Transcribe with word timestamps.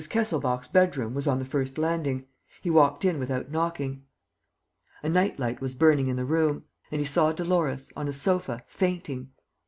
Kesselbach's 0.09 0.67
bedroom 0.67 1.13
was 1.13 1.27
on 1.27 1.37
the 1.37 1.45
first 1.45 1.77
landing. 1.77 2.25
He 2.63 2.71
walked 2.71 3.05
in 3.05 3.19
without 3.19 3.51
knocking. 3.51 4.03
A 5.03 5.09
night 5.09 5.37
light 5.37 5.61
was 5.61 5.75
burning 5.75 6.07
in 6.07 6.15
the 6.15 6.25
room; 6.25 6.63
and 6.89 6.97
he 6.99 7.05
saw 7.05 7.31
Dolores, 7.33 7.91
on 7.95 8.07
a 8.07 8.13
sofa, 8.13 8.63
fainting. 8.65 9.29